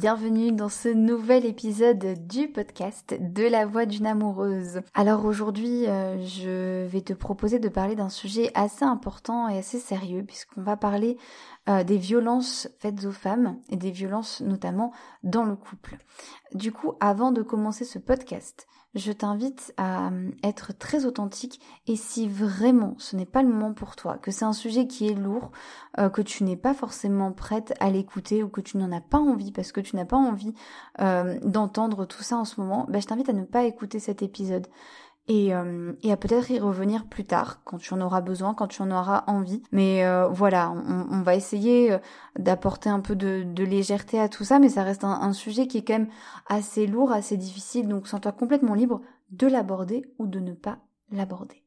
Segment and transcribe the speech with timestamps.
[0.00, 4.80] Bienvenue dans ce nouvel épisode du podcast de la voix d'une amoureuse.
[4.94, 9.80] Alors aujourd'hui, euh, je vais te proposer de parler d'un sujet assez important et assez
[9.80, 11.18] sérieux puisqu'on va parler
[11.68, 14.92] euh, des violences faites aux femmes et des violences notamment
[15.24, 15.98] dans le couple.
[16.54, 21.96] Du coup, avant de commencer ce podcast, je t'invite à euh, être très authentique et
[21.96, 25.14] si vraiment ce n'est pas le moment pour toi, que c'est un sujet qui est
[25.14, 25.50] lourd,
[25.98, 29.18] euh, que tu n'es pas forcément prête à l'écouter ou que tu n'en as pas
[29.18, 30.54] envie parce que tu n'as pas envie
[30.98, 34.66] d'entendre tout ça en ce moment, ben, je t'invite à ne pas écouter cet épisode
[35.28, 38.66] et, euh, et à peut-être y revenir plus tard quand tu en auras besoin, quand
[38.66, 39.62] tu en auras envie.
[39.72, 41.98] Mais euh, voilà, on, va essayer euh,
[42.38, 45.78] d'apporter un peu de, légèreté à tout ça, mais ça reste un, un, sujet qui
[45.78, 46.08] est quand même
[46.48, 50.78] assez lourd, assez difficile, donc sens-toi complètement libre de l'aborder ou de ne pas
[51.12, 51.62] l'aborder.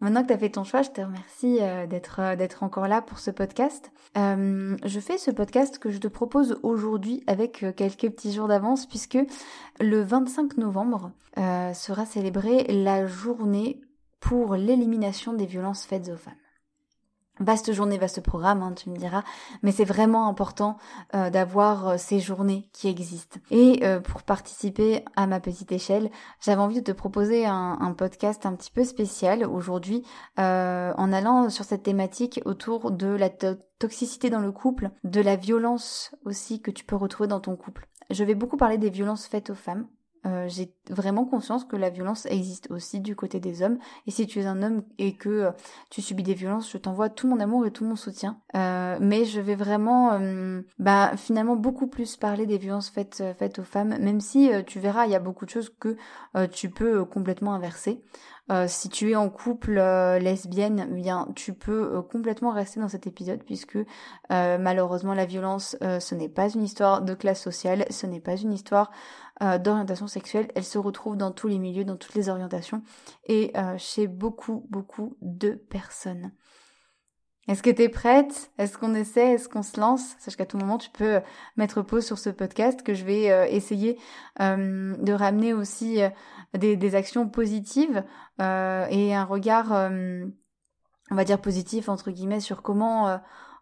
[0.00, 2.86] Maintenant que tu as fait ton choix, je te remercie euh, d'être euh, d'être encore
[2.86, 3.90] là pour ce podcast.
[4.16, 8.86] Euh, je fais ce podcast que je te propose aujourd'hui avec quelques petits jours d'avance
[8.86, 9.18] puisque
[9.80, 13.80] le 25 novembre sera célébrée la journée
[14.18, 16.34] pour l'élimination des violences faites aux femmes.
[17.40, 19.22] Vaste journée, vaste programme, hein, tu me diras,
[19.62, 20.76] mais c'est vraiment important
[21.14, 23.38] euh, d'avoir euh, ces journées qui existent.
[23.50, 26.10] Et euh, pour participer à ma petite échelle,
[26.40, 30.02] j'avais envie de te proposer un, un podcast un petit peu spécial aujourd'hui,
[30.36, 33.28] en allant sur cette thématique autour de la
[33.78, 37.88] toxicité dans le couple, de la violence aussi que tu peux retrouver dans ton couple.
[38.10, 39.86] Je vais beaucoup parler des violences faites aux femmes,
[40.26, 43.78] euh, j'ai vraiment conscience que la violence existe aussi du côté des hommes.
[44.06, 45.50] Et si tu es un homme et que euh,
[45.90, 48.40] tu subis des violences, je t'envoie tout mon amour et tout mon soutien.
[48.56, 50.18] Euh, mais je vais vraiment,
[50.78, 53.22] bah, finalement, beaucoup plus parler des violences faites,
[53.58, 55.96] aux femmes, même si tu verras, il y a beaucoup de choses que
[56.52, 58.00] tu peux complètement inverser.
[58.66, 63.42] Si tu es en couple lesbienne, eh bien tu peux complètement rester dans cet épisode
[63.44, 63.78] puisque
[64.30, 68.52] malheureusement la violence ce n'est pas une histoire de classe sociale, ce n'est pas une
[68.52, 68.90] histoire
[69.40, 72.82] d'orientation sexuelle, elle se retrouve dans tous les milieux, dans toutes les orientations
[73.26, 76.32] et chez beaucoup beaucoup de personnes.
[77.46, 78.50] Est-ce que tu es prête?
[78.58, 79.34] Est-ce qu'on essaie?
[79.34, 80.16] Est-ce qu'on se lance?
[80.18, 81.20] Sache qu'à tout moment, tu peux
[81.56, 83.98] mettre pause sur ce podcast, que je vais essayer
[84.38, 86.02] de ramener aussi
[86.54, 88.04] des, actions positives
[88.40, 90.24] euh, et un regard, euh,
[91.10, 93.18] on va dire positif entre guillemets, sur comment euh,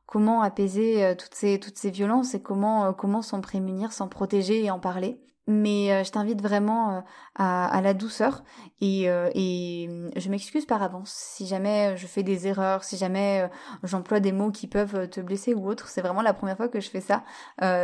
[0.07, 4.71] comment apaiser toutes ces toutes ces violences et comment comment s'en prémunir, s'en protéger et
[4.71, 7.05] en parler mais je t'invite vraiment
[7.35, 8.43] à, à, la douceur
[8.81, 13.49] et, et je m'excuse par avance si jamais je fais des erreurs, si jamais
[13.83, 15.89] j'emploie des mots qui peuvent te blesser ou autre.
[15.89, 17.23] C'est vraiment la première fois que je fais ça,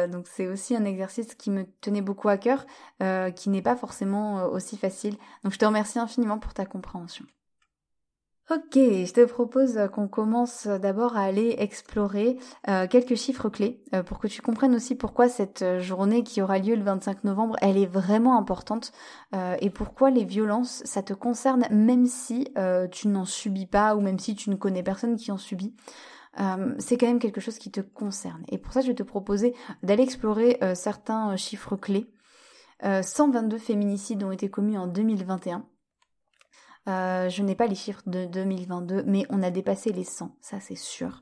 [0.08, 2.66] donc c'est aussi un exercice qui me tenait beaucoup à cœur,
[3.36, 5.16] qui n'est pas forcément aussi facile.
[5.44, 7.24] Donc je te remercie infiniment pour ta compréhension.
[8.50, 12.36] Ok, je te propose qu'on commence d'abord à aller explorer
[12.68, 16.58] euh, quelques chiffres clés euh, pour que tu comprennes aussi pourquoi cette journée qui aura
[16.58, 18.90] lieu le 25 novembre, elle est vraiment importante
[19.32, 22.52] euh, et pourquoi les violences, ça te concerne même si
[22.90, 25.74] tu n'en subis pas ou même si tu ne connais personne qui en subit.
[26.78, 28.42] c'est quand même quelque chose qui te concerne.
[28.48, 29.54] Et pour ça, je vais te proposer
[29.84, 32.10] d'aller explorer certains chiffres clés.
[32.82, 35.64] 122 féminicides ont été commis en 2021.
[36.88, 40.58] Euh, je n'ai pas les chiffres de 2022, mais on a dépassé les 100, ça
[40.58, 41.20] c'est sûr.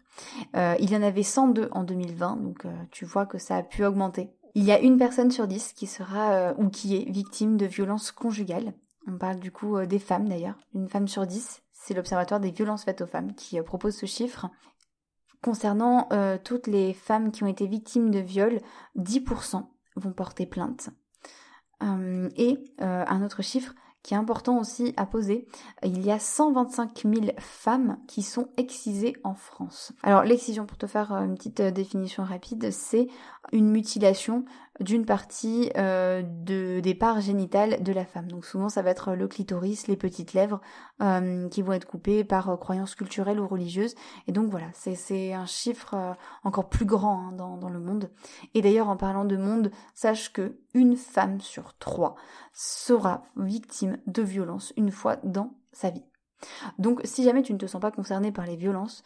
[0.57, 3.63] Euh, il y en avait 102 en 2020, donc euh, tu vois que ça a
[3.63, 4.31] pu augmenter.
[4.55, 8.11] Il y a une personne sur dix qui sera ou qui est victime de violences
[8.11, 8.73] conjugales.
[9.07, 10.59] On parle du coup des femmes d'ailleurs.
[10.75, 14.51] Une femme sur dix, c'est l'Observatoire des violences faites aux femmes qui propose ce chiffre.
[15.41, 16.09] Concernant
[16.43, 18.61] toutes les femmes qui ont été victimes de viols,
[18.99, 20.91] 10% vont porter plainte.
[21.81, 23.73] et un autre chiffre,
[24.03, 25.47] qui est important aussi à poser,
[25.83, 29.93] il y a 125 000 femmes qui sont excisées en France.
[30.03, 33.09] Alors l'excision, pour te faire une petite euh, définition rapide, c'est
[33.53, 34.45] une mutilation
[34.81, 38.31] d'une partie euh, de, des parts génitales de la femme.
[38.31, 40.61] Donc souvent ça va être le clitoris, les petites lèvres
[41.03, 43.95] euh, qui vont être coupées par euh, croyances culturelles ou religieuses.
[44.27, 46.13] Et donc voilà, c'est un chiffre euh,
[46.45, 48.11] encore plus grand hein, dans, dans le monde.
[48.55, 52.15] Et d'ailleurs en parlant de monde, sache que une femme sur trois
[52.53, 56.05] sera victime de violences une fois dans sa vie.
[56.79, 59.03] Donc si jamais tu ne te sens pas concerné par les violences,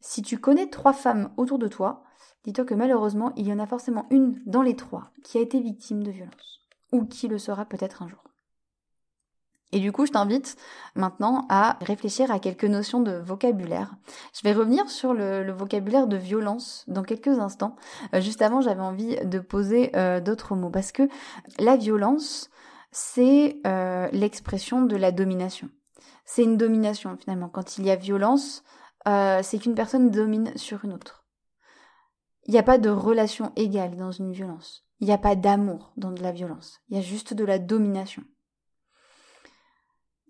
[0.00, 2.04] si tu connais trois femmes autour de toi,
[2.46, 5.60] dis-toi que malheureusement, il y en a forcément une dans les trois qui a été
[5.60, 6.60] victime de violence,
[6.92, 8.22] ou qui le sera peut-être un jour.
[9.72, 10.56] Et du coup, je t'invite
[10.94, 13.94] maintenant à réfléchir à quelques notions de vocabulaire.
[14.32, 17.74] Je vais revenir sur le, vocabulaire de violence dans quelques instants.
[18.14, 21.08] Euh, juste avant, j'avais envie de poser euh, d'autres mots parce que
[21.58, 22.48] la violence,
[22.92, 25.68] c'est euh, l'expression de la domination.
[26.24, 27.48] C'est une domination finalement.
[27.48, 28.62] Quand il y a violence,
[29.04, 31.25] c'est qu'une personne domine sur une autre.
[32.46, 34.84] Il n'y a pas de relation égale dans une violence.
[35.00, 36.80] Il n'y a pas d'amour dans de la violence.
[36.88, 38.22] Il y a juste de la domination.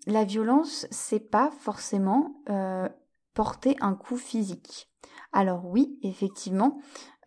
[0.06, 2.88] La violence, c'est pas forcément euh,
[3.34, 4.90] porter un coup physique.
[5.32, 6.78] Alors oui, effectivement,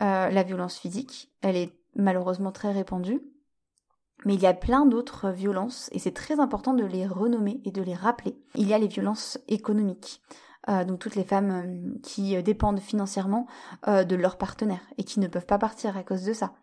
[0.02, 3.22] euh, la violence physique, elle est malheureusement très répandue,
[4.26, 7.72] mais il y a plein d'autres violences et c'est très important de les renommer et
[7.72, 8.42] de les rappeler.
[8.56, 10.22] Il y a les violences économiques.
[10.70, 13.48] Euh, donc toutes les femmes euh, qui euh, dépendent financièrement
[13.88, 16.54] de leur partenaire et qui ne peuvent pas partir à cause de ça.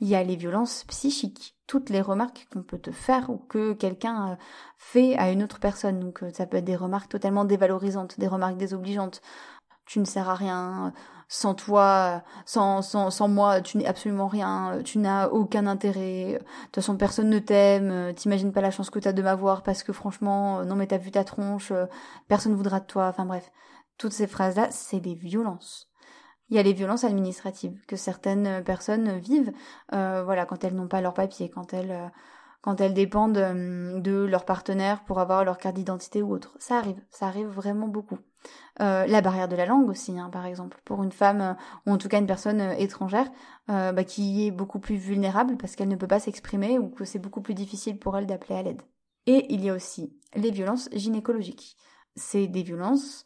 [0.00, 3.72] Il y a les violences psychiques, toutes les remarques qu'on peut te faire ou que
[3.72, 4.38] quelqu'un
[4.78, 6.00] fait à une autre personne.
[6.00, 9.20] Donc ça peut être des remarques totalement dévalorisantes, des remarques désobligeantes.
[9.86, 10.92] Tu ne sers à rien,
[11.32, 16.38] sans toi, sans, sans, sans moi, tu n'es absolument rien, tu n'as aucun intérêt, de
[16.66, 19.92] toute façon personne ne t'aime, t'imagines pas la chance que t'as de m'avoir parce que
[19.92, 21.72] franchement, non mais t'as vu ta tronche,
[22.26, 23.50] personne voudra de toi, enfin bref.
[23.96, 25.88] Toutes ces phrases-là, c'est des violences.
[26.50, 29.52] Il y a les violences administratives que certaines personnes vivent,
[29.94, 32.08] euh, voilà, quand elles n'ont pas leur papier, quand elles, euh,
[32.60, 36.56] quand elles dépendent euh, de leur partenaire pour avoir leur carte d'identité ou autre.
[36.58, 38.18] Ça arrive, ça arrive vraiment beaucoup.
[38.80, 41.54] Euh, la barrière de la langue aussi, hein, par exemple, pour une femme euh,
[41.86, 43.30] ou en tout cas une personne étrangère
[43.68, 47.20] bah, qui est beaucoup plus vulnérable parce qu'elle ne peut pas s'exprimer ou que c'est
[47.20, 48.82] beaucoup plus difficile pour elle d'appeler à l'aide.
[49.26, 51.76] Et il y a aussi les violences gynécologiques.
[52.16, 53.24] C'est des violences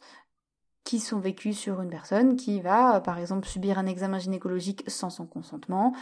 [0.85, 4.83] qui sont vécues sur une personne qui va, euh, par exemple, subir un examen gynécologique
[4.87, 5.93] sans son consentement,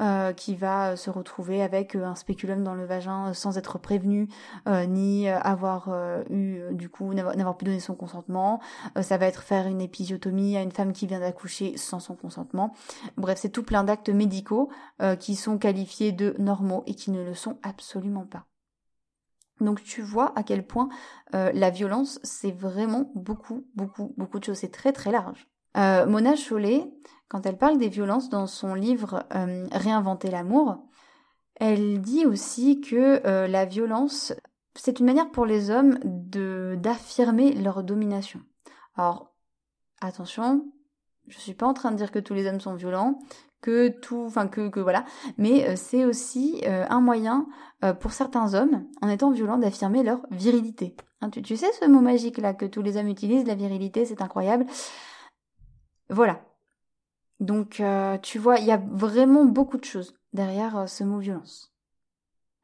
[0.00, 4.28] euh, qui va se retrouver avec euh, un spéculum dans le vagin sans être prévenu,
[4.66, 5.90] ni avoir
[6.30, 8.60] eu, du coup, n'avoir pu donner son consentement.
[9.02, 12.72] ça va être faire une épisiotomie à une femme qui vient d'accoucher sans son consentement.
[13.18, 14.70] Bref, c'est tout plein d'actes médicaux
[15.18, 18.46] qui sont qualifiés de normaux et qui ne le sont absolument pas.
[19.60, 20.88] Donc tu vois à quel point
[21.34, 24.58] euh, la violence, c'est vraiment beaucoup, beaucoup, beaucoup de choses.
[24.58, 25.48] C'est très, très large.
[25.76, 26.90] Euh, Mona Chollet,
[27.28, 30.84] quand elle parle des violences dans son livre euh, Réinventer l'amour,
[31.56, 34.32] elle dit aussi que la violence,
[34.74, 38.40] c'est une manière pour les hommes de d'affirmer leur domination.
[38.96, 39.34] Alors,
[40.00, 40.72] attention,
[41.28, 43.18] je suis pas en train de dire que tous les hommes sont violents,
[43.60, 45.04] que tout, enfin que, que voilà,
[45.38, 47.46] mais euh, c'est aussi euh, un moyen
[47.84, 50.96] euh, pour certains hommes, en étant violents, d'affirmer leur virilité.
[51.20, 54.04] Hein, tu, tu, sais ce mot magique là que tous les hommes utilisent, la virilité,
[54.04, 54.66] c'est incroyable.
[56.08, 56.40] Voilà.
[57.38, 57.82] Donc
[58.20, 61.72] tu vois, il y a vraiment beaucoup de choses derrière ce mot violence.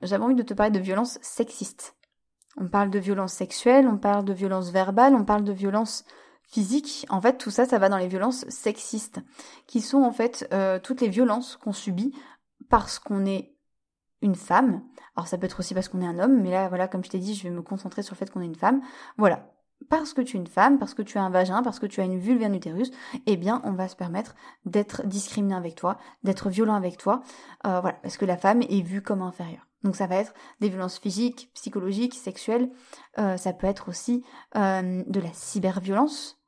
[0.02, 1.96] J'avais envie de te parler de violence sexiste.
[2.58, 6.04] On parle de violence sexuelle, on parle de violence verbale, on parle de violence
[6.46, 9.20] physique, en fait, tout ça, ça va dans les violences sexistes,
[9.66, 12.14] qui sont en fait euh, toutes les violences qu'on subit
[12.68, 13.54] parce qu'on est
[14.22, 14.82] une femme.
[15.16, 17.10] Alors ça peut être aussi parce qu'on est un homme, mais là, voilà, comme je
[17.10, 18.80] t'ai dit, je vais me concentrer sur le fait qu'on est une femme.
[19.18, 19.52] Voilà.
[19.90, 22.00] parce que tu es une femme, parce que tu as un vagin, parce que tu
[22.00, 22.90] as une vulve et un utérus,
[23.26, 24.34] eh bien, on va se permettre
[24.64, 27.22] d'être discriminant avec toi, d'être violent avec toi,
[27.66, 29.65] euh, voilà, parce que la femme est vue comme inférieure.
[29.83, 32.71] Donc ça va être des violences physiques, psychologiques, sexuelles.
[33.18, 34.25] Euh, ça peut être aussi
[34.56, 36.40] euh, de la cyberviolence.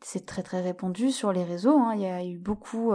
[0.00, 1.78] C'est très très répandu sur les réseaux.
[1.78, 1.94] Hein.
[1.94, 2.92] Il y a eu beaucoup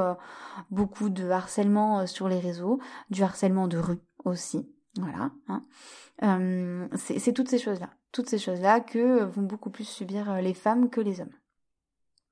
[0.72, 4.70] beaucoup de harcèlement sur les réseaux, du harcèlement de rue aussi.
[4.98, 5.32] Voilà.
[5.50, 6.88] Hein.
[6.96, 10.90] c'est toutes ces choses-là toutes ces choses-là que vont beaucoup plus subir euh, les femmes
[10.90, 11.34] que les hommes.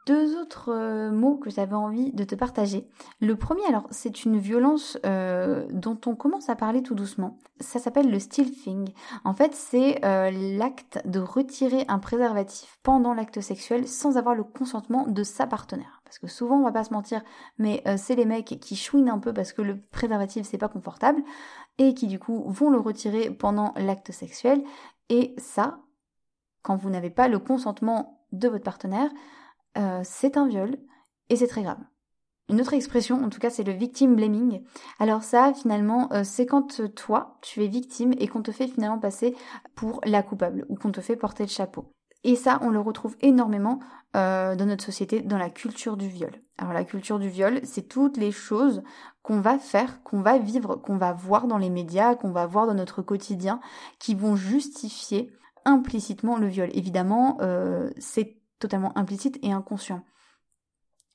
[0.07, 2.87] Deux autres euh, mots que j'avais envie de te partager.
[3.19, 7.37] Le premier, alors, c'est une violence euh, dont on commence à parler tout doucement.
[7.59, 8.89] Ça s'appelle le stealthing.
[9.23, 15.05] En fait, c'est l'acte de retirer un préservatif pendant l'acte sexuel sans avoir le consentement
[15.07, 16.01] de sa partenaire.
[16.03, 17.21] Parce que souvent, on va pas se mentir,
[17.59, 21.21] mais c'est les mecs qui chouinent un peu parce que le préservatif c'est pas confortable
[21.77, 24.63] et qui du coup vont le retirer pendant l'acte sexuel
[25.09, 25.79] et ça,
[26.63, 29.09] quand vous n'avez pas le consentement de votre partenaire,
[29.77, 30.77] euh, c'est un viol
[31.29, 31.79] et c'est très grave.
[32.49, 34.61] Une autre expression, en tout cas, c'est le victim blaming.
[34.99, 38.99] Alors ça, finalement, euh, c'est quand toi, tu es victime et qu'on te fait finalement
[38.99, 39.35] passer
[39.73, 41.93] pour la coupable ou qu'on te fait porter le chapeau.
[42.23, 43.79] Et ça, on le retrouve énormément
[44.15, 46.31] euh, dans notre société, dans la culture du viol.
[46.57, 48.83] Alors la culture du viol, c'est toutes les choses
[49.23, 52.67] qu'on va faire, qu'on va vivre, qu'on va voir dans les médias, qu'on va voir
[52.67, 53.59] dans notre quotidien,
[53.97, 55.31] qui vont justifier
[55.65, 56.69] implicitement le viol.
[56.73, 60.03] Évidemment, euh, c'est totalement implicite et inconscient.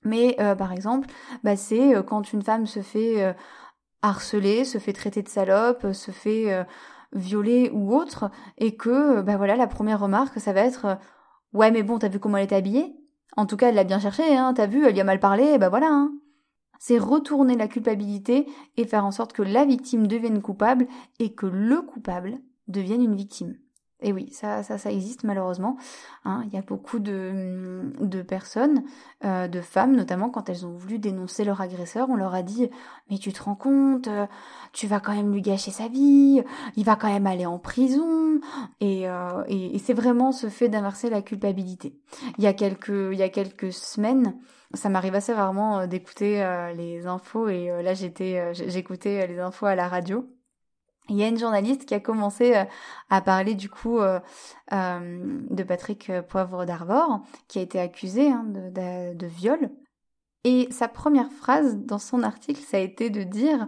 [0.04, 1.08] Mais euh, par exemple,
[1.42, 3.34] bah, c'est quand une femme se fait
[4.02, 6.66] harceler, se fait traiter de salope, se fait
[7.12, 10.94] violer ou autre, et que, bah voilà, la première remarque, ça va être euh,
[11.52, 12.96] Ouais, mais bon, t'as vu comment elle était habillée?
[13.36, 15.58] En tout cas, elle l'a bien cherché, hein, t'as vu, elle y a mal parlé,
[15.58, 15.88] bah voilà.
[15.90, 16.12] Hein.
[16.78, 20.86] C'est retourner la culpabilité et faire en sorte que la victime devienne coupable
[21.18, 22.38] et que le coupable
[22.68, 23.56] devienne une victime.
[24.02, 25.78] Et oui, ça, ça, ça existe malheureusement.
[26.26, 26.42] Hein.
[26.46, 28.84] Il y a beaucoup de, de personnes,
[29.24, 32.68] euh, de femmes notamment, quand elles ont voulu dénoncer leur agresseur, on leur a dit
[33.10, 34.26] mais tu te rends compte, euh,
[34.74, 36.42] tu vas quand même lui gâcher sa vie,
[36.76, 38.38] il va quand même aller en prison.
[38.80, 41.98] Et, euh, et, c'est vraiment ce fait d'inverser la culpabilité.
[42.36, 44.36] Il y a quelques, il y a quelques semaines,
[44.74, 46.44] ça m'arrive assez rarement d'écouter
[46.76, 50.28] les infos et là j'étais, j'écoutais les infos à la radio
[51.08, 52.64] il y a une journaliste qui a commencé euh,
[53.10, 54.20] à parler du coup euh,
[54.72, 59.70] euh, de Patrick Poivre d'Arvor, qui a été accusé hein, de, viol.
[60.44, 63.66] Et sa première phrase dans son article, ça a été de dire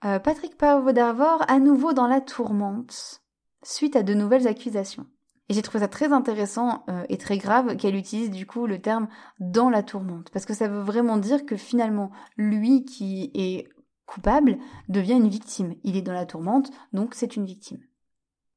[0.00, 3.22] Patrick Poivre d'Arvor à nouveau dans la tourmente,
[3.62, 5.06] suite à de nouvelles accusations.
[5.48, 9.08] Et j'ai trouvé ça très intéressant et très grave qu'elle utilise du coup le terme
[9.40, 13.68] dans la tourmente, parce que ça veut vraiment dire que finalement, lui qui est
[14.12, 15.74] coupable devient une victime.
[15.84, 17.78] Il est dans la tourmente, donc c'est une victime.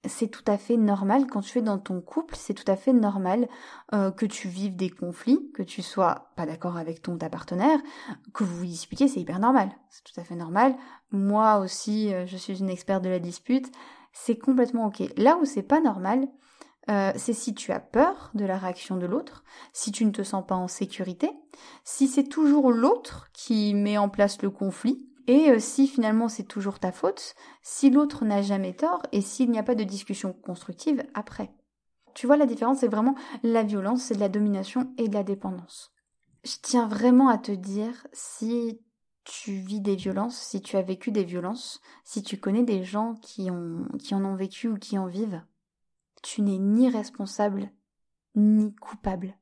[0.07, 2.93] C'est tout à fait normal quand tu es dans ton couple, c'est tout à fait
[2.93, 3.47] normal
[3.93, 7.79] euh, que tu vives des conflits, que tu sois pas d'accord avec ton partenaire,
[8.33, 9.71] que vous vous disputiez, c'est hyper normal.
[9.89, 10.75] C'est tout à fait normal.
[11.11, 13.71] Moi aussi, euh, je suis une experte de la dispute,
[14.13, 15.03] c'est complètement ok.
[15.17, 16.27] Là où c'est pas normal,
[16.91, 19.43] euh, c'est si tu as peur de la réaction de l'autre,
[19.73, 21.31] si tu ne te sens pas en sécurité,
[21.83, 26.43] si c'est toujours l'autre qui met en place le conflit, et euh, si finalement c'est
[26.43, 30.33] toujours ta faute, si l'autre n'a jamais tort et s'il n'y a pas de discussion
[30.33, 31.51] constructive après.
[32.13, 35.23] Tu vois la différence, c'est vraiment la violence, c'est de la domination et de la
[35.23, 35.91] dépendance.
[36.43, 38.79] Je tiens vraiment à te dire si
[39.25, 43.15] tu vis des violences, si tu as vécu des violences, si tu connais des gens
[43.15, 45.41] qui, ont, qui en ont vécu ou qui en vivent,
[46.21, 47.71] tu n'es ni responsable
[48.35, 49.35] ni coupable.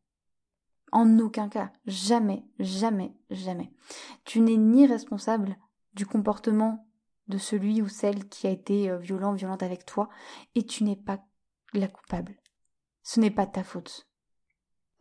[0.92, 3.72] En aucun cas, jamais, jamais, jamais.
[4.26, 5.58] Tu n'es ni responsable
[5.94, 6.88] du comportement
[7.28, 10.10] de celui ou celle qui a été euh, violent, violente avec toi,
[10.56, 11.20] et tu n'es pas
[11.74, 12.36] la coupable.
[13.02, 14.08] Ce n'est pas ta faute.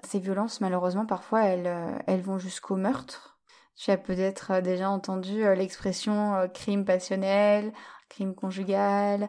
[0.04, 3.38] Ces violences, malheureusement, parfois, elles, euh, elles vont jusqu'au meurtre.
[3.76, 7.72] Tu as peut-être euh, déjà entendu l'expression crime passionnel,
[8.08, 9.28] crime conjugal.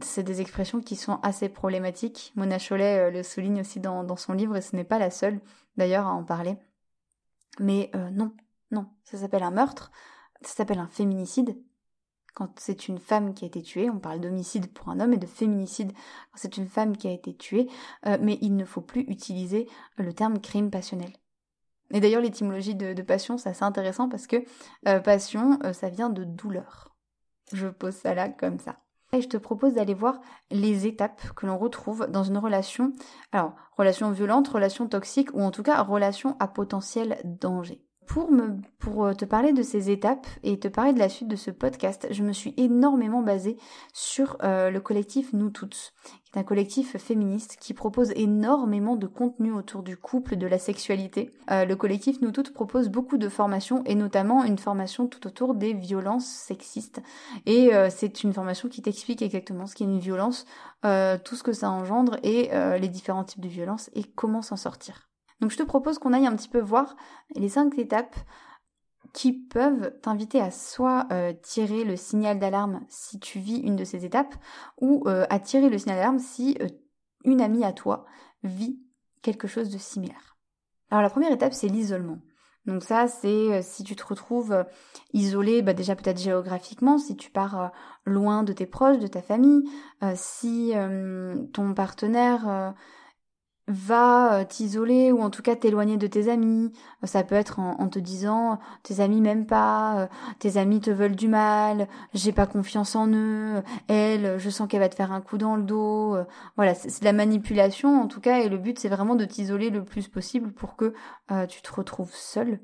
[0.00, 2.32] C'est des expressions qui sont assez problématiques.
[2.36, 5.40] Mona Chollet le souligne aussi dans son livre et ce n'est pas la seule,
[5.78, 6.58] d'ailleurs, à en parler.
[7.58, 8.36] Mais non,
[8.70, 9.90] non, ça s'appelle un meurtre.
[10.42, 11.56] Ça s'appelle un féminicide.
[12.34, 15.18] Quand c'est une femme qui a été tuée, on parle d'homicide pour un homme et
[15.18, 17.66] de féminicide quand c'est une femme qui a été tuée,
[18.04, 19.66] euh, mais il ne faut plus utiliser
[19.96, 21.12] le terme crime passionnel.
[21.92, 24.44] Et d'ailleurs, l'étymologie de, passion, c'est assez intéressant parce que
[24.86, 26.94] euh, passion, euh, ça vient de douleur.
[27.52, 28.80] Je pose ça là comme ça.
[29.12, 32.92] Et je te propose d'aller voir les étapes que l'on retrouve dans une relation,
[33.32, 38.30] alors relation violente, relation toxique ou en tout cas relation à potentiel danger Pour,
[38.78, 42.06] pour te parler de ces étapes et te parler de la suite de ce podcast,
[42.10, 43.58] je me suis énormément basée
[43.92, 45.92] sur le collectif Nous Toutes,
[46.36, 51.30] un collectif féministe qui propose énormément de contenu autour du couple, de la sexualité.
[51.50, 55.54] Euh, le collectif Nous Toutes propose beaucoup de formations et notamment une formation tout autour
[55.54, 57.00] des violences sexistes.
[57.46, 60.44] Et euh, c'est une formation qui t'explique exactement ce qu'est une violence,
[60.84, 64.56] euh, tout ce que ça engendre et les différents types de violences et comment s'en
[64.56, 65.08] sortir.
[65.40, 66.96] Donc je te propose qu'on aille un petit peu voir
[67.34, 68.16] les cinq étapes
[69.12, 73.84] qui peuvent t'inviter à soit euh, tirer le signal d'alarme si tu vis une de
[73.84, 74.34] ces étapes,
[74.78, 76.68] ou euh, à tirer le signal d'alarme si euh,
[77.24, 78.04] une amie à toi
[78.42, 78.78] vit
[79.22, 80.36] quelque chose de similaire.
[80.90, 82.18] Alors la première étape, c'est l'isolement.
[82.66, 84.64] Donc ça, c'est si tu te retrouves
[85.12, 87.70] isolé, bah déjà peut-être géographiquement, si tu pars
[88.04, 89.62] loin de tes proches, de ta famille,
[90.16, 90.72] si
[91.52, 92.74] ton partenaire
[93.68, 96.72] va euh, t'isoler ou en tout cas t'éloigner de tes amis.
[97.02, 100.06] Euh, ça peut être en, te disant tes amis m'aiment pas, euh,
[100.38, 104.80] tes amis te veulent du mal, j'ai pas confiance en eux, elle, je sens qu'elle
[104.80, 106.16] va te faire un coup dans le dos.
[106.56, 109.70] Voilà, c'est de la manipulation en tout cas et le but c'est vraiment de t'isoler
[109.70, 110.94] le plus possible pour que
[111.48, 112.60] tu te retrouves seul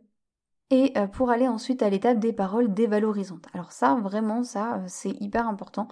[0.73, 3.45] et pour aller ensuite à l'étape des paroles dévalorisantes.
[3.53, 5.87] Alors ça, vraiment, ça, c'est hyper important.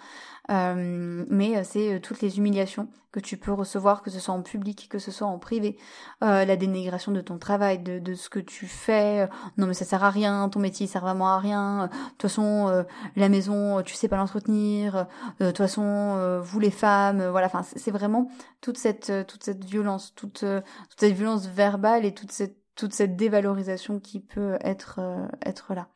[0.49, 4.99] mais c'est toutes les humiliations que tu peux recevoir, que ce soit en public, que
[4.99, 5.77] ce soit en privé,
[6.23, 9.85] euh, la dénigration de ton travail, de, de, ce que tu fais, non mais ça
[9.85, 12.85] sert à rien, ton métier sert vraiment à rien, de toute façon euh,
[13.17, 15.07] la maison tu sais pas l'entretenir,
[15.41, 20.15] de toute façon vous les femmes, voilà, enfin c'est vraiment toute cette toute cette violence,
[20.15, 25.01] toute toute cette violence verbale et toute cette toute cette dévalorisation qui peut être
[25.45, 25.89] être là.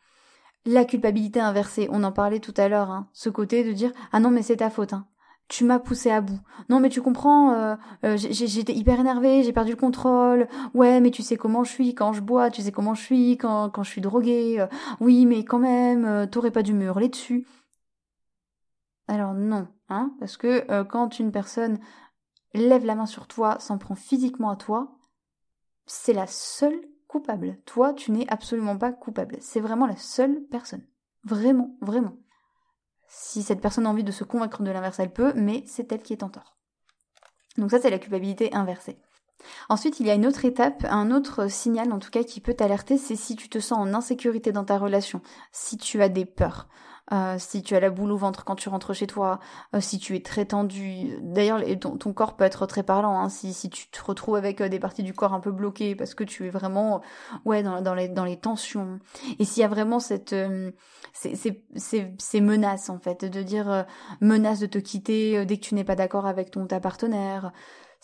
[0.67, 4.21] La culpabilité inversée, on en parlait tout à l'heure, hein, ce côté de dire ah
[4.21, 5.07] non mais c'est ta faute, hein
[5.49, 6.41] tu m'as poussé à bout.
[6.69, 10.49] Non mais tu comprends, euh, euh, j'étais hyper énervée, j'ai perdu le contrôle.
[10.73, 13.37] Ouais mais tu sais comment je suis quand je bois, tu sais comment je suis
[13.37, 14.61] quand, je suis droguée.
[14.61, 14.67] Euh,
[15.01, 17.47] oui mais quand même, t'aurais pas dû me hurler dessus.
[19.07, 21.79] Alors non, hein, parce que quand une personne
[22.55, 24.94] lève la main sur toi, s'en prend physiquement à toi,
[25.87, 27.59] c'est la seule coupable.
[27.65, 29.37] Toi, tu n'es absolument pas coupable.
[29.41, 30.85] C'est vraiment la seule personne.
[31.25, 32.17] Vraiment, vraiment.
[33.09, 36.03] Si cette personne a envie de se convaincre de l'inverse, elle peut, mais c'est elle
[36.03, 36.57] qui est en tort.
[37.57, 38.99] Donc ça, c'est la culpabilité inversée.
[39.69, 42.55] Ensuite, il y a une autre étape, un autre signal en tout cas qui peut
[42.55, 45.21] t'alerter, c'est si tu te sens en insécurité dans ta relation,
[45.53, 46.69] si tu as des peurs,
[47.13, 49.39] euh, si tu as la boule au ventre quand tu rentres chez toi,
[49.75, 51.19] euh, si tu es très tendu.
[51.21, 53.19] D'ailleurs, ton, corps peut être très parlant.
[53.19, 55.95] Hein, si, si tu te retrouves avec euh, des parties du corps un peu bloquées
[55.95, 57.03] parce que tu es vraiment
[57.45, 59.01] ouais dans, dans, les, dans les tensions.
[59.39, 60.35] Et s'il y a vraiment cette
[61.13, 61.37] ces,
[61.77, 63.85] ces, ces, menaces en fait, de dire
[64.21, 67.53] menace de te quitter dès que tu n'es pas d'accord avec ton ta partenaire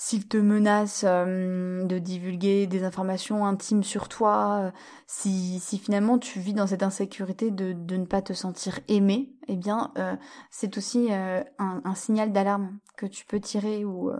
[0.02, 4.70] s'il te menace euh, de divulguer des informations intimes sur toi, euh,
[5.06, 9.34] si, si, finalement tu vis dans cette insécurité de, de ne pas te sentir aimé,
[9.46, 10.16] eh bien euh,
[10.50, 14.10] c'est aussi un, un, signal d'alarme que tu peux tirer ou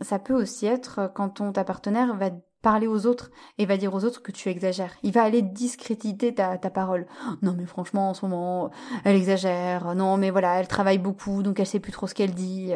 [0.00, 2.30] ça peut aussi être quand ton ta partenaire va
[2.62, 4.94] parler aux autres et va dire aux autres que tu exagères.
[5.02, 7.06] Il va aller discréditer ta, ta parole.
[7.42, 8.70] Non mais franchement en ce moment
[9.04, 9.94] elle exagère.
[9.94, 12.72] Non mais voilà elle travaille beaucoup donc elle sait plus trop ce qu'elle dit.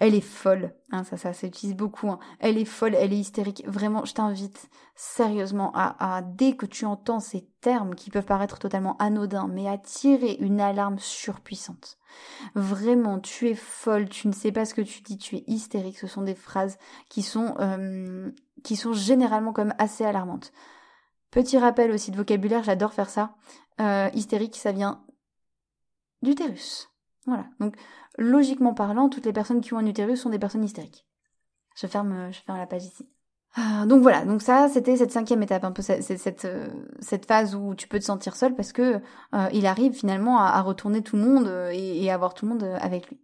[0.00, 0.74] Elle est folle.
[0.90, 2.08] Hein, ça ça s'utilise beaucoup.
[2.10, 2.18] Hein.
[2.40, 3.64] Elle est folle, elle est hystérique.
[3.66, 8.58] Vraiment je t'invite sérieusement à, à dès que tu entends ces termes qui peuvent paraître
[8.58, 11.98] totalement anodins mais à tirer une alarme surpuissante.
[12.54, 15.98] Vraiment, tu es folle, tu ne sais pas ce que tu dis, tu es hystérique.
[15.98, 18.30] Ce sont des phrases qui sont euh,
[18.62, 20.52] qui sont généralement comme assez alarmantes.
[21.30, 23.34] Petit rappel aussi de vocabulaire, j'adore faire ça.
[23.80, 25.04] Euh, hystérique, ça vient
[26.22, 26.88] d'utérus.
[27.26, 27.46] Voilà.
[27.60, 27.76] Donc,
[28.16, 31.06] logiquement parlant, toutes les personnes qui ont un utérus sont des personnes hystériques.
[31.74, 33.08] Je ferme, je ferme la page ici.
[33.58, 36.68] Ah, donc voilà, donc ça c'était cette cinquième étape, un peu cette, euh,
[37.26, 39.00] phase où tu peux te sentir seul parce que
[39.34, 42.64] euh, il arrive finalement à, retourner tout le monde et, et avoir tout le monde
[42.80, 43.18] avec lui.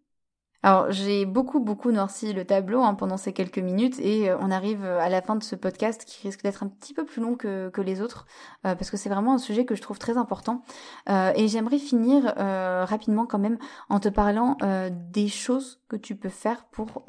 [0.64, 4.52] Alors j'ai beaucoup beaucoup noirci le tableau hein, pendant ces quelques minutes et euh, on
[4.52, 7.34] arrive à la fin de ce podcast qui risque d'être un petit peu plus long
[7.34, 8.26] que, que les autres
[8.64, 10.62] euh, parce que c'est vraiment un sujet que je trouve très important
[11.08, 14.56] euh, et j'aimerais finir rapidement quand même en te parlant
[14.90, 17.04] des choses que tu peux faire pour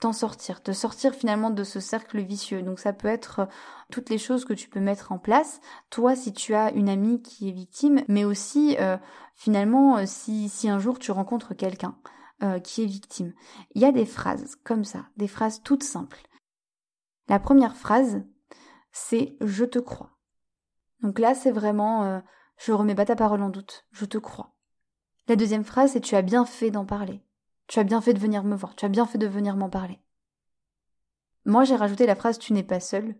[0.00, 2.62] t'en sortir, te sortir finalement de ce cercle vicieux.
[2.62, 3.48] Donc ça peut être
[3.90, 5.60] toutes les choses que tu peux mettre en place,
[5.90, 8.76] toi si tu as une amie qui est victime, mais aussi
[9.34, 11.94] finalement si, si un jour tu rencontres quelqu'un.
[12.42, 13.34] Euh, qui est victime.
[13.76, 16.26] Il y a des phrases comme ça, des phrases toutes simples.
[17.28, 18.24] La première phrase,
[18.90, 20.10] c'est je te crois.
[21.02, 22.20] Donc là, c'est vraiment euh,
[22.56, 24.56] je remets pas ta parole en doute, je te crois.
[25.28, 27.24] La deuxième phrase, c'est tu as bien fait d'en parler.
[27.68, 29.70] Tu as bien fait de venir me voir, tu as bien fait de venir m'en
[29.70, 30.00] parler.
[31.44, 33.14] Moi, j'ai rajouté la phrase tu n'es pas seul.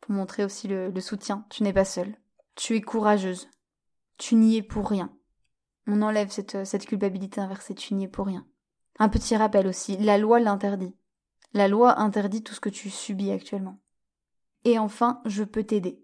[0.00, 1.46] pour montrer aussi le, soutien.
[1.50, 2.16] Tu n'es pas seule.
[2.54, 3.48] Tu es courageuse.
[4.18, 5.12] Tu n'y es pour rien.
[5.86, 8.46] On enlève cette, cette culpabilité inversée, tu n'y es pour rien.
[8.98, 10.94] Un petit rappel aussi, la loi l'interdit.
[11.54, 13.78] La loi interdit tout ce que tu subis actuellement.
[14.64, 16.02] Et enfin, je peux t'aider.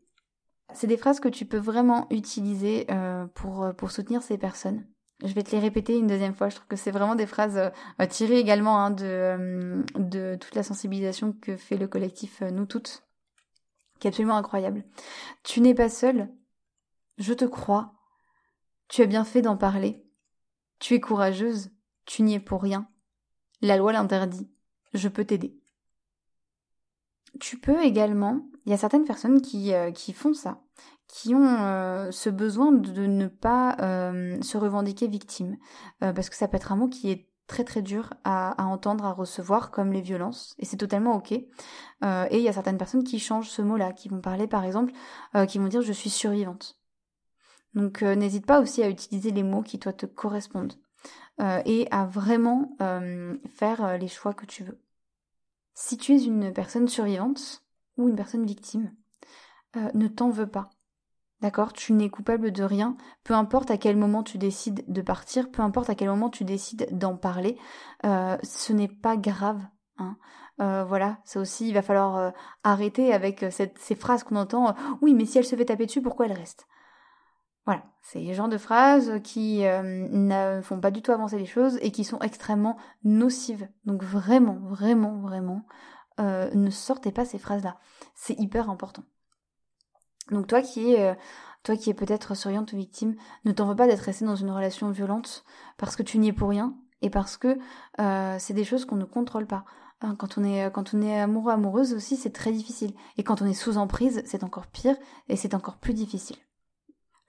[0.74, 4.86] C'est des phrases que tu peux vraiment utiliser euh, pour, pour soutenir ces personnes.
[5.24, 6.48] Je vais te les répéter une deuxième fois.
[6.48, 10.54] Je trouve que c'est vraiment des phrases euh, tirées également hein, de, euh, de toute
[10.54, 13.02] la sensibilisation que fait le collectif Nous Toutes,
[13.98, 14.84] qui est absolument incroyable.
[15.42, 16.28] Tu n'es pas seule.
[17.16, 17.94] Je te crois.
[18.88, 20.04] Tu as bien fait d'en parler.
[20.78, 21.70] Tu es courageuse.
[22.06, 22.88] Tu n'y es pour rien.
[23.60, 24.50] La loi l'interdit.
[24.94, 25.58] Je peux t'aider.
[27.40, 30.62] Tu peux également, il y a certaines personnes qui, euh, qui font ça,
[31.06, 35.56] qui ont euh, ce besoin de ne pas euh, se revendiquer victime,
[36.00, 39.12] parce que ça peut être un mot qui est très très dur à, entendre, à
[39.12, 41.32] recevoir, comme les violences, et c'est totalement ok.
[41.32, 41.46] et
[42.02, 44.92] il y a certaines personnes qui changent ce mot-là, qui vont parler par exemple,
[45.48, 46.77] qui vont dire je suis survivante.
[47.78, 50.74] Donc n'hésite pas aussi à utiliser les mots qui toi te correspondent.
[51.64, 52.76] et à vraiment
[53.48, 54.78] faire les choix que tu veux.
[55.80, 57.62] Si tu es une personne survivante
[57.96, 58.92] ou une personne victime,
[59.76, 60.70] euh, ne t'en veux pas.
[61.40, 61.72] D'accord?
[61.72, 65.62] Tu n'es coupable de rien, peu importe à quel moment tu décides de partir, peu
[65.62, 67.56] importe à quel moment tu décides d'en parler,
[68.04, 69.62] euh, ce n'est pas grave.
[69.98, 70.16] Hein.
[70.60, 72.32] Euh, voilà, ça aussi, il va falloir
[72.64, 74.74] arrêter avec ces phrases qu'on entend.
[75.00, 76.66] oui, mais si elle se fait taper dessus, pourquoi elle reste?
[77.68, 81.44] Voilà, c'est le genre de phrases qui euh, ne font pas du tout avancer les
[81.44, 83.68] choses et qui sont extrêmement nocives.
[83.84, 85.66] Donc vraiment, vraiment, vraiment,
[86.18, 87.76] euh, ne sortez pas ces phrases-là.
[88.14, 89.02] C'est hyper important.
[90.30, 91.14] Donc toi qui es, euh,
[91.62, 94.90] toi qui peut-être surveillante ou victime, ne t'en veux pas d'être resté dans une relation
[94.90, 95.44] violente
[95.76, 97.58] parce que tu n'y es pour rien et parce que
[98.38, 99.66] c'est des choses qu'on ne contrôle pas.
[100.00, 102.94] Hein, quand on est quand on est amoureux amoureuse aussi, c'est très difficile.
[103.18, 104.96] Et quand on est sous emprise, c'est encore pire
[105.28, 106.38] et c'est encore plus difficile.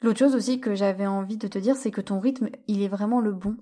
[0.01, 2.87] L'autre chose aussi que j'avais envie de te dire, c'est que ton rythme, il est
[2.87, 3.57] vraiment le bon.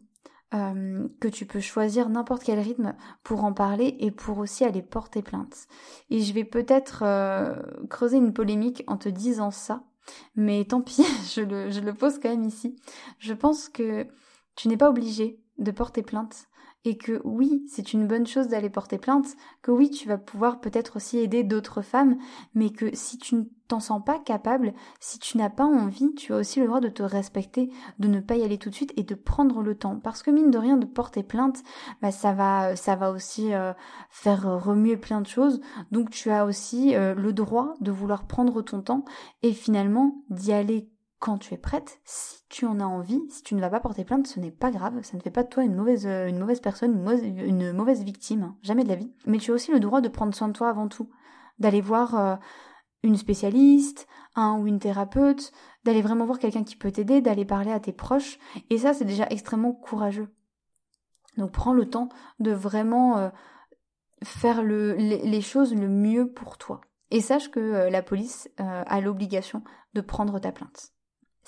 [0.53, 4.81] Euh, que tu peux choisir n'importe quel rythme pour en parler et pour aussi aller
[4.81, 5.67] porter plainte.
[6.09, 7.53] Et je vais peut-être euh,
[7.89, 9.83] creuser une polémique en te disant ça,
[10.35, 11.03] mais tant pis,
[11.35, 12.77] je le, je le pose quand même ici.
[13.19, 14.07] Je pense que
[14.55, 16.47] tu n'es pas obligé de porter plainte
[16.87, 20.61] et que oui, c'est une bonne chose d'aller porter plainte, que oui, tu vas pouvoir
[20.61, 22.17] peut-être aussi aider d'autres femmes,
[22.55, 26.33] mais que si tu ne t'en sens pas capable, si tu n'as pas envie, tu
[26.33, 27.69] as aussi le droit de te respecter,
[27.99, 29.99] de ne pas y aller tout de suite et de prendre le temps.
[29.99, 31.61] Parce que mine de rien, de porter plainte,
[32.01, 33.73] bah, ça va, ça va aussi euh,
[34.09, 35.59] faire remuer plein de choses.
[35.91, 39.03] Donc tu as aussi euh, le droit de vouloir prendre ton temps
[39.43, 43.55] et finalement d'y aller quand tu es prête, si tu en as envie, si tu
[43.55, 45.63] ne vas pas porter plainte, ce n'est pas grave, ça ne fait pas de toi
[45.63, 49.11] une mauvaise, euh, une mauvaise personne, une mauvaise, victime, jamais de la vie.
[49.25, 51.09] Mais tu as aussi le droit de prendre soin de toi avant tout,
[51.57, 52.35] d'aller voir euh,
[53.01, 55.51] une spécialiste, un ou une thérapeute,
[55.85, 58.37] d'aller vraiment voir quelqu'un qui peut t'aider, d'aller parler à tes proches,
[58.69, 60.29] et ça c'est déjà extrêmement courageux.
[61.37, 63.29] Donc prends le temps de vraiment euh,
[64.23, 66.81] faire le, les, choses le mieux pour toi.
[67.09, 70.91] Et sache que la police a l'obligation de prendre ta plainte.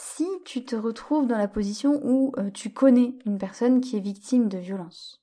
[0.02, 4.00] Si tu te retrouves dans la position où euh, tu connais une personne qui est
[4.00, 5.22] victime de violence,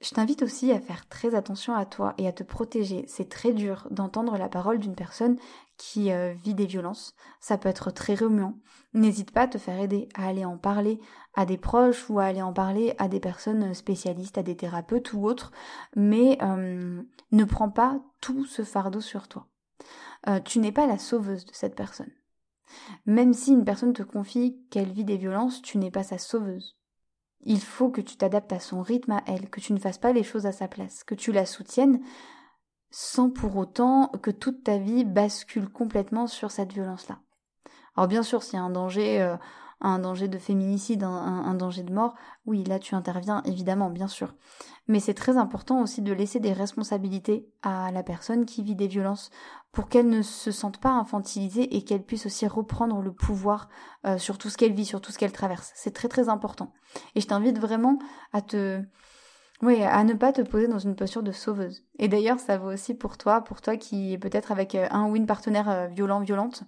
[0.00, 3.04] je t'invite aussi à faire très attention à toi et à te protéger.
[3.06, 5.36] C'est très dur d'entendre la parole d'une personne
[5.76, 7.14] qui euh, vit des violences.
[7.38, 8.54] Ça peut être très remuant.
[8.94, 10.98] N'hésite pas à te faire aider, à aller en parler
[11.34, 15.12] à des proches ou à aller en parler à des personnes spécialistes, à des thérapeutes
[15.12, 15.52] ou autres.
[15.94, 19.48] Mais euh, ne prends pas tout ce fardeau sur toi.
[20.46, 22.10] tu n'es pas la sauveuse de cette personne.
[23.06, 26.76] Même si une personne te confie qu'elle vit des violences, tu n'es pas sa sauveuse.
[27.42, 30.12] Il faut que tu t'adaptes à son rythme à elle, que tu ne fasses pas
[30.12, 32.00] les choses à sa place, que tu la soutiennes
[32.90, 37.20] sans pour autant que toute ta vie bascule complètement sur cette violence-là.
[37.96, 39.36] Alors bien sûr, s'il y a un danger, euh,
[39.80, 42.14] un danger de féminicide, un, danger de mort,
[42.46, 44.34] oui, là tu interviens évidemment, bien sûr.
[44.90, 48.88] Mais c'est très important aussi de laisser des responsabilités à la personne qui vit des
[48.88, 49.30] violences
[49.70, 53.68] pour qu'elle ne se sente pas infantilisée et qu'elle puisse aussi reprendre le pouvoir
[54.04, 55.70] euh, sur tout ce qu'elle vit, sur tout ce qu'elle traverse.
[55.76, 56.72] C'est très très important.
[57.14, 58.00] Et je t'invite vraiment
[58.32, 58.82] à te...
[59.62, 61.84] Oui, à ne pas te poser dans une posture de sauveuse.
[62.00, 65.08] Et d'ailleurs, ça vaut aussi pour toi, pour toi qui est peut-être avec euh, un
[65.08, 66.64] ou une partenaire euh, violent, violente.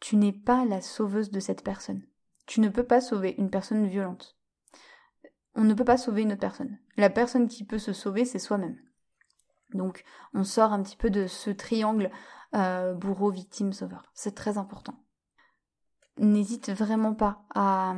[0.00, 2.02] Tu n'es pas la sauveuse de cette personne.
[2.44, 4.36] Tu ne peux pas sauver une personne violente.
[5.54, 6.78] On ne peut pas sauver une autre personne.
[6.96, 8.78] La personne qui peut se sauver, c'est soi-même.
[9.72, 12.10] Donc on sort un petit peu de ce triangle
[12.54, 14.04] euh, bourreau, victime, sauveur.
[14.14, 15.03] C'est très important.
[16.18, 17.94] N'hésite vraiment pas à,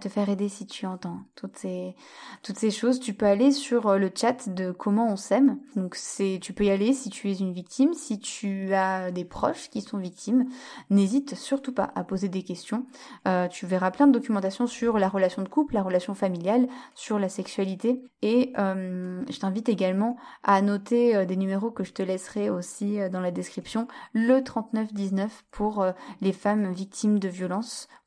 [0.00, 1.94] te faire aider si tu entends toutes ces,
[2.42, 3.00] toutes ces choses.
[3.00, 5.58] Tu peux aller sur euh, le chat de comment on s'aime.
[5.74, 9.24] Donc c'est, tu peux y aller si tu es une victime, si tu as des
[9.24, 10.46] proches qui sont victimes.
[10.90, 12.86] N'hésite surtout pas à poser des questions.
[13.26, 17.18] Euh, tu verras plein de documentation sur la relation de couple, la relation familiale, sur
[17.18, 18.02] la sexualité.
[18.20, 23.20] Et euh, je t'invite également à noter des numéros que je te laisserai aussi dans
[23.20, 23.88] la description.
[24.12, 25.86] Le 3919 pour
[26.20, 27.45] les femmes victimes de violences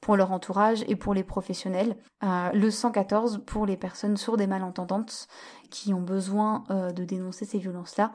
[0.02, 1.98] pour leur entourage et pour les professionnels.
[2.24, 5.28] Euh, le 114 pour les personnes sourdes et malentendantes
[5.70, 8.12] qui ont besoin euh, de dénoncer ces violences-là.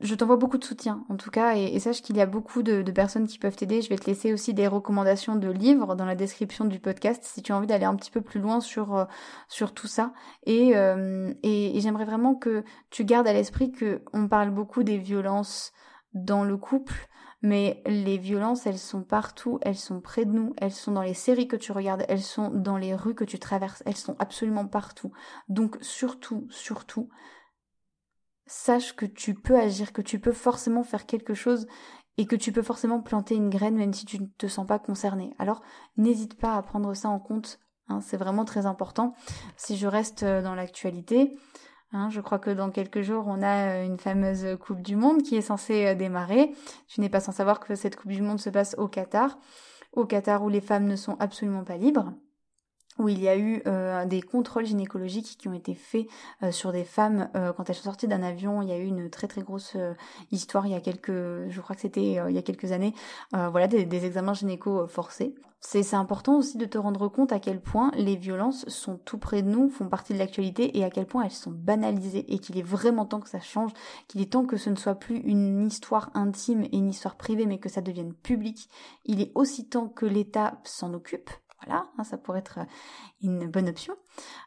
[0.00, 2.82] Je t'envoie beaucoup de soutien en tout cas et, sache qu'il y a beaucoup de,
[2.90, 3.82] personnes qui peuvent t'aider.
[3.82, 7.40] Je vais te laisser aussi des recommandations de livres dans la description du podcast si
[7.40, 9.04] tu as envie d'aller un petit peu plus loin sur, euh,
[9.46, 10.12] sur tout ça.
[10.44, 10.72] Et,
[11.42, 15.72] et, et j'aimerais vraiment que tu gardes à l'esprit que on parle beaucoup des violences
[16.14, 17.08] dans le couple,
[17.42, 21.14] mais les violences, elles sont partout, elles sont près de nous, elles sont dans les
[21.14, 24.66] séries que tu regardes, elles sont dans les rues que tu traverses, elles sont absolument
[24.66, 25.12] partout.
[25.48, 27.08] Donc surtout, surtout,
[28.46, 31.66] sache que tu peux agir, que tu peux forcément faire quelque chose
[32.16, 34.78] et que tu peux forcément planter une graine même si tu ne te sens pas
[34.78, 35.34] concerné.
[35.38, 35.62] Alors
[35.96, 39.14] n'hésite pas à prendre ça en compte, hein, c'est vraiment très important.
[39.56, 41.36] Si je reste euh, dans l'actualité,
[41.92, 45.22] Hein, je crois que dans quelques jours, on a euh, une fameuse Coupe du Monde
[45.22, 46.52] qui est censée euh, démarrer.
[46.88, 49.38] Tu n'es pas sans savoir que cette Coupe du Monde se passe au Qatar,
[49.92, 52.12] au Qatar où les femmes ne sont absolument pas libres
[52.98, 56.06] où il y a eu euh, des contrôles gynécologiques qui ont été faits
[56.50, 58.62] sur des femmes quand elles sont sorties d'un avion.
[58.62, 59.76] Il y a eu une très très grosse
[60.30, 62.94] histoire il y a quelques, je crois que c'était il y a quelques années,
[63.32, 65.34] voilà des, des examens gynéco forcés.
[65.64, 69.42] C'est important aussi de te rendre compte à quel point les violences sont tout près
[69.42, 72.58] de nous, font partie de l'actualité et à quel point elles sont banalisées et qu'il
[72.58, 73.70] est vraiment temps que ça change,
[74.08, 77.46] qu'il est temps que ce ne soit plus une histoire intime et une histoire privée
[77.46, 78.68] mais que ça devienne public.
[79.06, 81.30] Il est aussi temps que l'État s'en occupe.
[81.64, 82.60] Voilà, hein, ça pourrait être
[83.20, 83.94] une bonne option.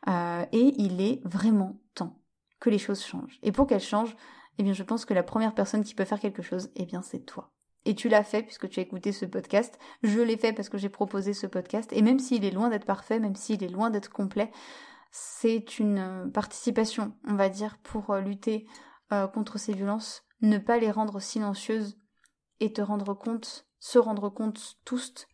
[0.07, 2.19] Euh, et il est vraiment temps
[2.59, 3.39] que les choses changent.
[3.43, 4.15] Et pour qu'elles changent,
[4.57, 7.01] eh bien je pense que la première personne qui peut faire quelque chose, eh bien
[7.01, 7.51] c'est toi.
[7.85, 9.77] Et tu l'as fait puisque tu as écouté ce podcast.
[10.01, 11.91] Je l'ai fait parce que j'ai proposé ce podcast.
[11.93, 14.51] Et même s'il est loin d'être parfait, même s'il est loin d'être complet,
[15.11, 18.67] c'est une euh, participation, on va dire, pour euh, lutter
[19.13, 20.23] euh, contre ces violences.
[20.41, 21.97] Ne pas les rendre silencieuses
[22.59, 25.27] et te rendre compte, se rendre compte tous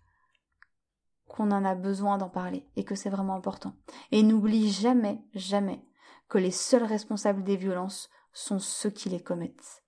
[1.31, 3.73] qu'on en a besoin d'en parler et que c'est vraiment important.
[4.11, 5.81] Et n'oublie jamais, jamais
[6.27, 9.83] que les seuls responsables des violences sont ceux qui les commettent.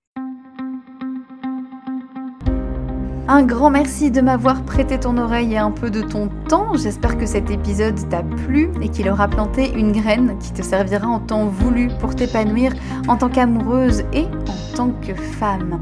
[3.27, 6.75] Un grand merci de m'avoir prêté ton oreille et un peu de ton temps.
[6.75, 11.07] J'espère que cet épisode t'a plu et qu'il aura planté une graine qui te servira
[11.07, 12.73] en temps voulu pour t'épanouir
[13.07, 15.81] en tant qu'amoureuse et en tant que femme.